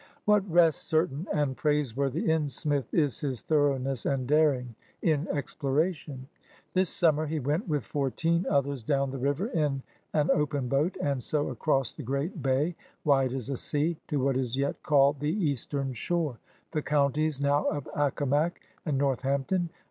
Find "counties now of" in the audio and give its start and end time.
16.81-17.87